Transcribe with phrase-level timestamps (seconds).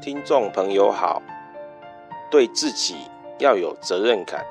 [0.00, 1.20] 听众朋友好，
[2.30, 2.96] 对自己
[3.38, 4.46] 要有责任感，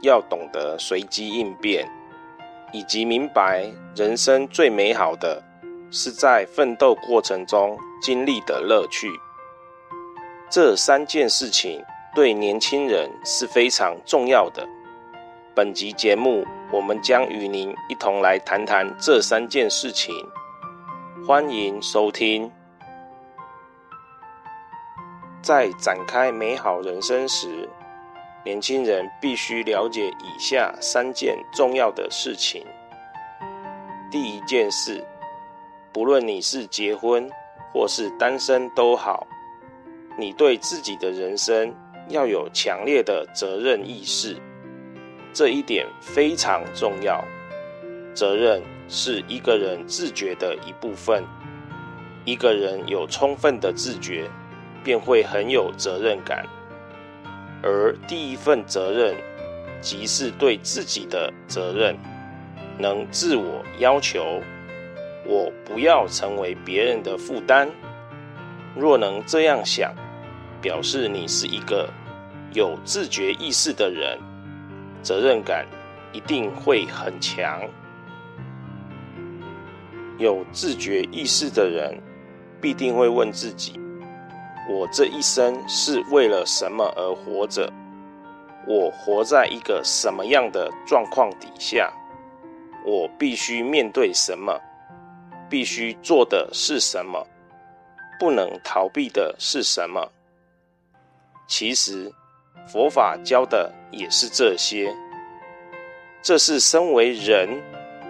[0.00, 1.86] 要懂得随机应变，
[2.72, 5.42] 以及明白人生最美好的
[5.90, 9.08] 是在奋斗过程中经历的乐趣。
[10.50, 11.84] 这三件事情
[12.14, 14.66] 对年轻人是非常重要的。
[15.54, 20.14] 本集节目，我们将与您一同来谈谈这三件事情。
[21.26, 22.50] 欢迎收听。
[25.44, 27.68] 在展开美好人生时，
[28.46, 32.64] 年轻人必须了解以下三件重要的事情。
[34.10, 35.04] 第一件事，
[35.92, 37.30] 不论你是结婚
[37.74, 39.26] 或是单身都好，
[40.16, 41.74] 你对自己的人生
[42.08, 44.38] 要有强烈的责任意识，
[45.34, 47.22] 这一点非常重要。
[48.14, 51.22] 责任是一个人自觉的一部分，
[52.24, 54.30] 一个人有充分的自觉，
[54.84, 56.44] 便会很有责任感，
[57.62, 59.16] 而第一份责任，
[59.80, 61.96] 即是对自己的责任，
[62.78, 64.42] 能自我要求，
[65.26, 67.68] 我不要成为别人的负担。
[68.76, 69.94] 若能这样想，
[70.60, 71.88] 表示你是一个
[72.52, 74.18] 有自觉意识的人，
[75.02, 75.66] 责任感
[76.12, 77.62] 一定会很强。
[80.18, 81.98] 有自觉意识的人，
[82.60, 83.80] 必定会问自己。
[84.68, 87.70] 我这一生是为了什么而活着？
[88.66, 91.92] 我活在一个什么样的状况底下？
[92.86, 94.58] 我必须面对什么？
[95.50, 97.26] 必须做的是什么？
[98.18, 100.10] 不能逃避的是什么？
[101.46, 102.10] 其实，
[102.66, 104.90] 佛法教的也是这些。
[106.22, 107.46] 这是身为人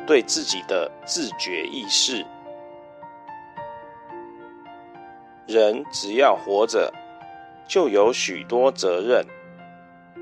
[0.07, 2.25] 对自己的自觉意识。
[5.47, 6.91] 人只要活着，
[7.69, 9.27] 就有许多责任。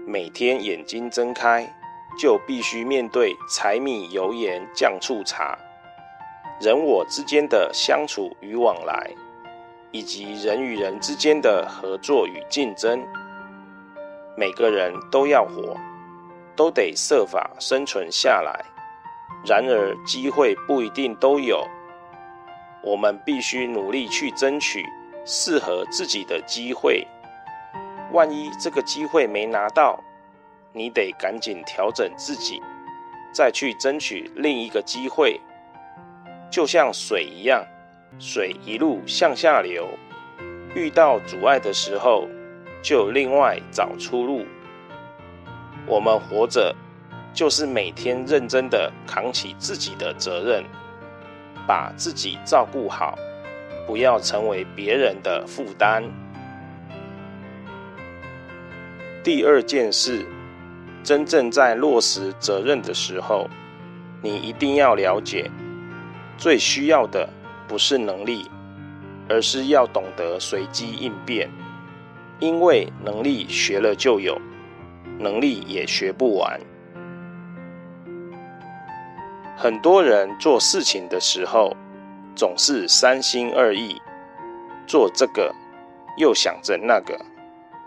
[0.04, 1.72] 每天眼睛睁开，
[2.20, 5.56] 就必须面对柴米油盐酱醋茶，
[6.60, 9.12] 人我之间的相处与往来，
[9.92, 13.00] 以及人与人之间的合作与竞争。
[14.36, 15.76] 每个人都要活，
[16.56, 18.64] 都得设法生存下来。
[19.44, 21.64] 然而，机会不一定都有，
[22.82, 24.84] 我们必须努力去争取。
[25.24, 27.06] 适合自己的机会，
[28.12, 29.98] 万一这个机会没拿到，
[30.72, 32.60] 你得赶紧调整自己，
[33.32, 35.40] 再去争取另一个机会。
[36.50, 37.64] 就像水一样，
[38.18, 39.88] 水一路向下流，
[40.74, 42.28] 遇到阻碍的时候，
[42.82, 44.44] 就另外找出路。
[45.86, 46.74] 我们活着，
[47.32, 50.64] 就是每天认真的扛起自己的责任，
[51.66, 53.16] 把自己照顾好。
[53.87, 56.03] 不要成为别人的负担。
[59.25, 60.26] 第二件事，
[61.04, 63.48] 真正在落实责任的时候，
[64.20, 65.50] 你一定要了解，
[66.37, 67.28] 最需要的
[67.69, 68.50] 不是能力，
[69.28, 71.49] 而是要懂得随机应变。
[72.41, 74.37] 因为能力学了就有，
[75.20, 76.60] 能力也学不完。
[79.56, 81.76] 很多人做事情的时候，
[82.34, 84.00] 总是三心二意，
[84.87, 85.54] 做这个
[86.16, 87.19] 又想着那个，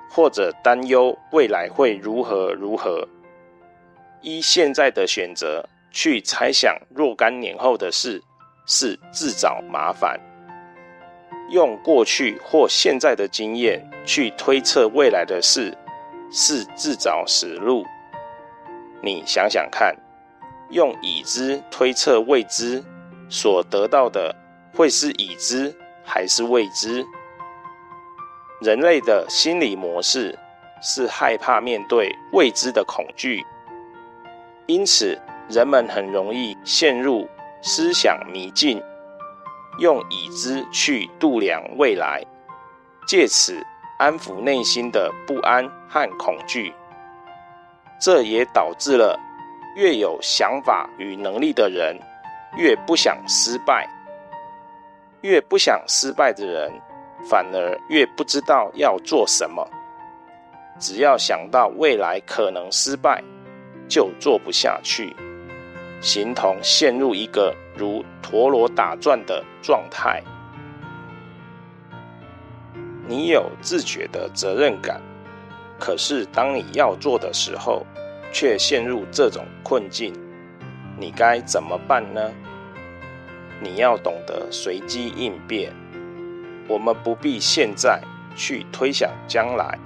[0.09, 3.07] 或者担忧未来会如何如何，
[4.21, 8.21] 依现在的选择去猜想若干年后的事，
[8.65, 10.19] 是自找麻烦；
[11.51, 15.75] 用过去或现在的经验去推测未来的事，
[16.31, 17.85] 是自找死路。
[19.01, 19.95] 你想想看，
[20.69, 22.83] 用已知推测未知。
[23.29, 24.35] 所得到的
[24.73, 27.05] 会是已知还是未知？
[28.61, 30.37] 人类的心理模式
[30.81, 33.45] 是害怕面对未知的恐惧，
[34.65, 35.19] 因此
[35.49, 37.27] 人们很容易陷入
[37.61, 38.81] 思想迷境，
[39.79, 42.23] 用已知去度量未来，
[43.07, 43.61] 借此
[43.99, 46.73] 安抚内心的不安和恐惧。
[47.99, 49.19] 这也导致了
[49.75, 51.97] 越有想法与能力的人，
[52.57, 53.87] 越不想失败，
[55.21, 56.71] 越不想失败的人，
[57.29, 59.67] 反而越不知道要做什么。
[60.79, 63.23] 只要想到未来可能失败，
[63.87, 65.15] 就做不下去，
[66.01, 70.21] 形同陷入一个如陀螺打转的状态。
[73.07, 74.99] 你有自觉的责任感，
[75.79, 77.85] 可是当你要做的时候，
[78.33, 80.13] 却陷入这种困境。
[80.97, 82.31] 你该怎么办呢？
[83.61, 85.73] 你要懂得随机应变。
[86.67, 88.01] 我们不必现在
[88.35, 89.77] 去推想将来。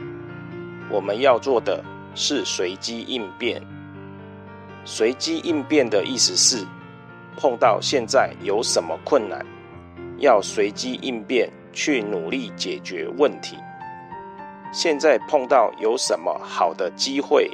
[0.90, 1.84] 我们要做的
[2.16, 3.62] 是随机应变。
[4.86, 6.66] 随机应变的意思是，
[7.38, 9.46] 碰到现在有什么困难，
[10.18, 13.58] 要随机应变去努力解决问题。
[14.72, 17.52] 现在碰到有什么好的机会，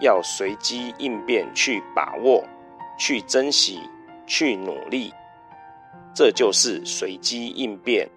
[0.00, 2.44] 要随机应变去把握、
[2.98, 3.80] 去珍惜、
[4.26, 5.12] 去努力。
[6.14, 8.08] 这就是随机应变。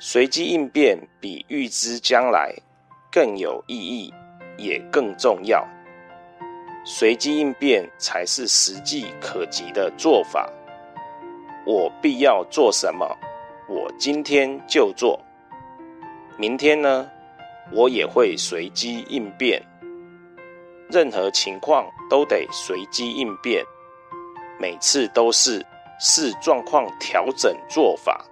[0.00, 2.54] 随机应变比预知将来
[3.12, 4.14] 更有意义，
[4.56, 5.66] 也更重要。
[6.84, 10.50] 随机应变才是实际可及的做法。
[11.66, 13.06] 我必要做什么，
[13.68, 15.20] 我今天就做。
[16.38, 17.06] 明天呢，
[17.70, 19.62] 我也会随机应变。
[20.90, 23.64] 任何情况都得随机应变，
[24.58, 25.64] 每次都是。
[26.02, 28.24] 视状况调整做法。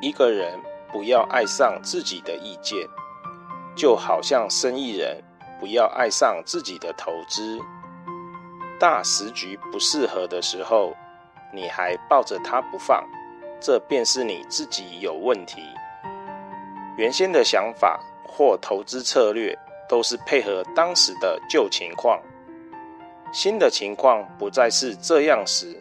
[0.00, 0.58] 一个人
[0.90, 2.84] 不要爱上自己的意见，
[3.76, 5.22] 就好像生意人
[5.60, 7.60] 不要爱上自己的投资。
[8.80, 10.92] 大时局不适合的时候，
[11.54, 13.08] 你还抱着它不放，
[13.60, 15.62] 这便是你自己有问题。
[16.96, 18.00] 原先的想法
[18.34, 19.56] 或投资策略
[19.86, 22.18] 都是配合当时的旧情况。
[23.30, 25.76] 新的情况不再是这样时，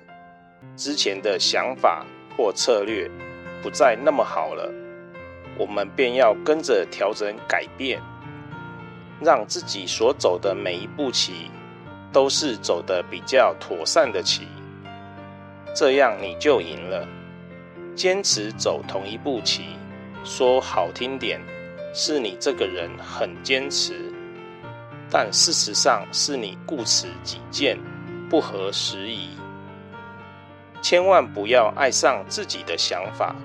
[0.76, 2.06] 之前的想法
[2.36, 3.10] 或策略
[3.64, 4.70] 不再那么好了，
[5.58, 8.02] 我们便要跟着调整改变，
[9.22, 11.50] 让自己所走的每一步棋
[12.12, 14.48] 都是走的比较妥善的棋，
[15.74, 17.08] 这样你就赢了。
[17.94, 19.76] 坚持走同一步棋，
[20.24, 21.42] 说好听点，
[21.94, 23.94] 是你这个人很坚持。
[25.10, 27.78] 但事实上是你固执己见，
[28.30, 29.30] 不合时宜。
[30.82, 33.36] 千万不要爱上自己的想法，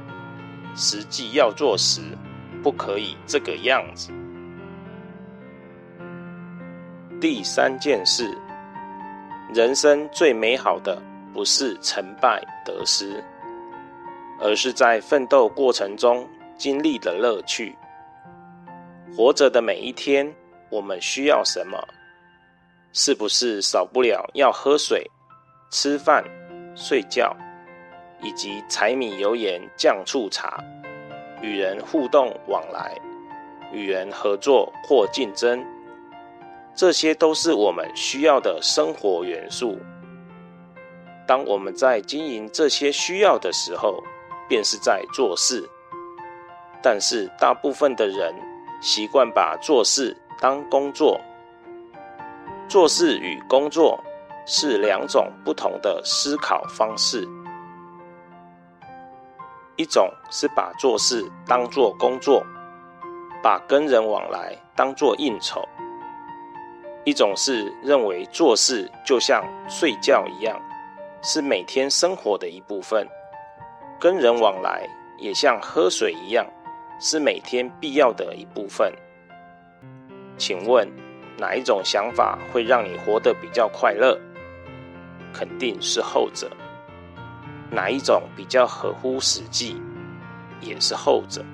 [0.76, 2.00] 实际要做时，
[2.62, 4.12] 不可以这个样子。
[7.20, 8.30] 第三件事，
[9.52, 11.02] 人生最美好的
[11.34, 13.24] 不是成败得失，
[14.40, 17.76] 而是在奋斗过程中经历的乐趣。
[19.16, 20.30] 活着的每一天。
[20.68, 21.78] 我们需要什么？
[22.92, 25.08] 是不是少不了要喝水、
[25.70, 26.24] 吃饭、
[26.74, 27.34] 睡觉，
[28.20, 30.62] 以及柴米油盐酱醋茶，
[31.40, 32.94] 与人互动往来，
[33.72, 35.64] 与人合作或竞争，
[36.74, 39.78] 这些都是我们需要的生活元素。
[41.28, 44.02] 当我们在经营这些需要的时候，
[44.48, 45.66] 便是在做事。
[46.82, 48.34] 但是大部分的人
[48.86, 51.20] 习惯把做事当工作，
[52.68, 53.98] 做事与工作
[54.46, 57.26] 是两种不同的思考方式。
[59.74, 62.46] 一种是把做事当作工作，
[63.42, 65.62] 把跟人往来当作应酬；
[67.04, 70.56] 一种是认为做事就像睡觉一样，
[71.24, 73.04] 是每天生活的一部分；
[73.98, 74.88] 跟人往来
[75.18, 76.46] 也像喝水一样，
[76.98, 78.92] 是每天必要的一部分。
[80.36, 80.88] 请问
[81.38, 84.18] 哪一种想法会让你活得比较快乐？
[85.32, 86.50] 肯定是后者。
[87.70, 89.76] 哪一种比较合乎实际？
[90.60, 91.44] 也是后者。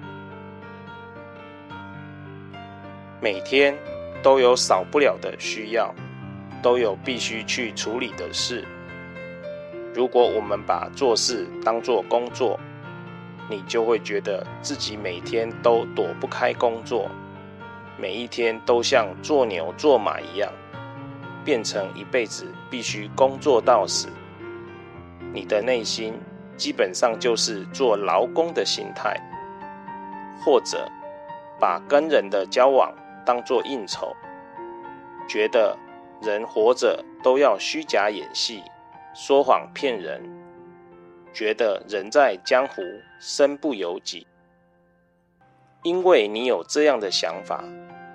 [3.20, 3.76] 每天
[4.22, 5.92] 都有少不了的需要，
[6.62, 8.64] 都有必须去处理的事。
[9.94, 12.58] 如果我们把做事当作工作，
[13.48, 17.10] 你就会觉得自己每天都躲不开工作。
[17.98, 20.50] 每一天都像做牛做马一样，
[21.44, 24.08] 变成一辈子必须工作到死。
[25.32, 26.14] 你的内心
[26.56, 29.16] 基本上就是做劳工的心态，
[30.42, 30.90] 或者
[31.60, 32.92] 把跟人的交往
[33.24, 34.16] 当作应酬，
[35.28, 35.76] 觉得
[36.22, 38.62] 人活着都要虚假演戏、
[39.14, 40.20] 说谎骗人，
[41.32, 42.82] 觉得人在江湖
[43.18, 44.26] 身不由己。
[45.82, 47.64] 因为你有这样的想法，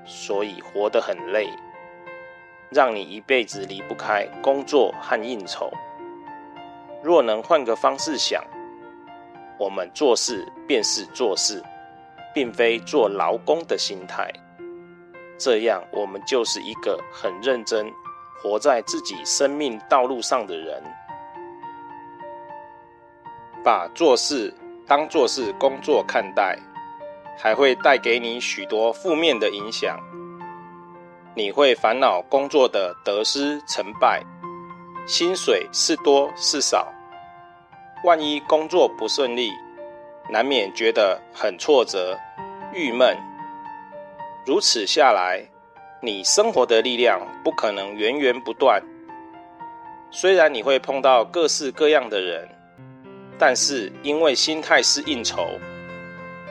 [0.05, 1.49] 所以活得很累，
[2.69, 5.69] 让你一辈子离不开工作和应酬。
[7.03, 8.43] 若能换个方式想，
[9.59, 11.61] 我们做事便是做事，
[12.33, 14.31] 并非做劳工的心态。
[15.37, 17.91] 这样，我们就是一个很认真
[18.41, 20.81] 活在自己生命道路上的人。
[23.63, 24.53] 把做事
[24.85, 26.57] 当作是工作看待。
[27.39, 29.99] 还会带给你许多负面的影响。
[31.35, 34.23] 你会烦恼工作的得失成败，
[35.05, 36.91] 薪水是多是少。
[38.03, 39.51] 万一工作不顺利，
[40.31, 42.17] 难免觉得很挫折、
[42.73, 43.15] 郁闷。
[44.47, 45.47] 如此下来，
[46.01, 48.81] 你生活的力量不可能源源不断。
[50.09, 52.49] 虽然你会碰到各式各样的人，
[53.37, 55.59] 但是因为心态是应酬，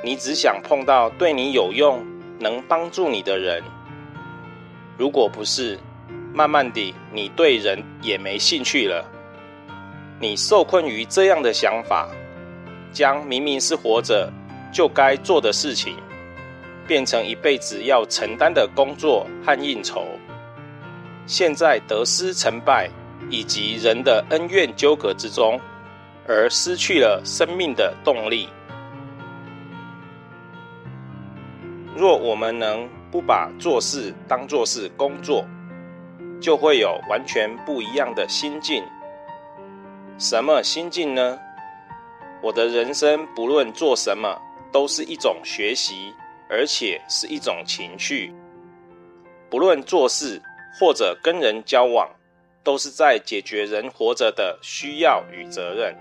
[0.05, 2.05] 你只想碰到对你有用、
[2.39, 3.63] 能帮助你的人。
[4.97, 5.79] 如果不是，
[6.33, 9.05] 慢慢地，你对人也没兴趣了。
[10.21, 12.09] 你受困于这样的想法，
[12.93, 14.33] 将明明是活着
[14.73, 15.97] 就该做的事情，
[16.87, 20.07] 变成一辈子要承担的工作和应酬。
[21.27, 22.89] 陷在得失成败
[23.29, 25.61] 以及人的恩怨纠葛之中，
[26.29, 28.49] 而失去了生命的动力。
[31.95, 35.47] 若我们能不把做事当作是工作，
[36.41, 38.85] 就会有完全不一样的心境。
[40.19, 41.39] 什么心境呢？
[42.43, 44.39] 我的人生不论做什么，
[44.71, 46.13] 都是一种学习，
[46.51, 48.35] 而且是一种情绪。
[49.49, 50.41] 不论做事
[50.79, 52.11] 或者跟人交往，
[52.63, 55.97] 都是在解决人活着的需要与责任。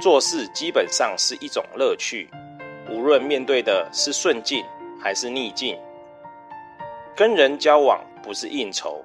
[0.00, 2.28] 做事基本上是一种乐趣，
[2.90, 4.64] 无论面对的是顺境
[5.00, 5.78] 还是逆境。
[7.16, 9.04] 跟人交往不是应酬，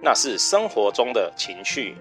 [0.00, 1.96] 那是生活中的情趣。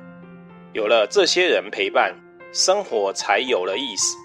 [0.72, 2.15] 有了这些人陪伴，
[2.53, 4.15] 生活才有了意思。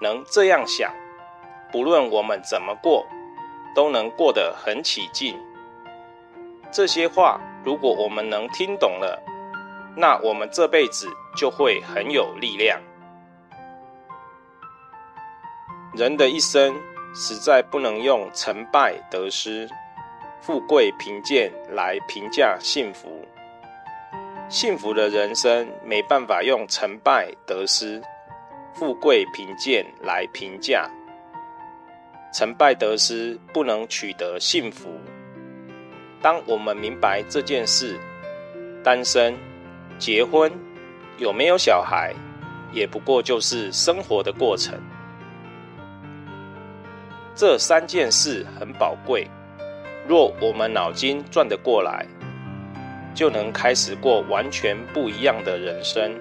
[0.00, 0.92] 能这样想，
[1.70, 3.06] 不论我们怎么过，
[3.74, 5.36] 都能过得很起劲。
[6.70, 9.22] 这些话，如果我们能听懂了，
[10.00, 12.80] 那我们这辈子就会很有力量。
[15.92, 16.80] 人的一生，
[17.12, 19.68] 实在不能用成败得失、
[20.40, 23.26] 富贵贫贱来评价幸福。
[24.48, 28.00] 幸福的人生没办法用成败得失、
[28.74, 30.88] 富贵贫贱来评价。
[32.32, 34.90] 成败得失不能取得幸福。
[36.22, 37.98] 当我们明白这件事，
[38.84, 39.36] 单身、
[39.98, 40.52] 结婚、
[41.18, 42.14] 有没有小孩，
[42.72, 44.78] 也不过就是生活的过程。
[47.34, 49.28] 这三件事很宝贵，
[50.06, 52.06] 若我们脑筋转得过来。
[53.14, 56.14] 就能开始过完全不一样的人生。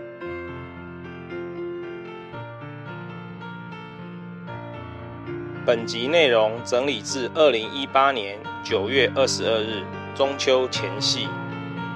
[5.63, 9.83] 本集内容整理自二零一八年九月二十二日
[10.15, 11.27] 中秋前夕，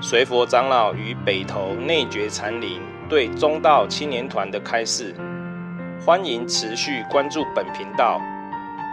[0.04, 5.14] 随佛长老与北投内觉禅林对中道青年团的开示。
[6.04, 8.20] 欢迎持续关注本频道，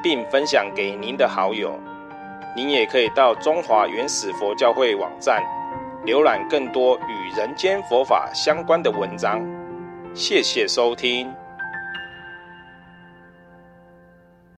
[0.02, 1.80] 并分享给您的好友。
[2.54, 5.42] 您也可以到中华原始佛教会网站。
[6.04, 9.42] 浏览更多与人间佛法相关的文章，
[10.14, 11.32] 谢谢收听。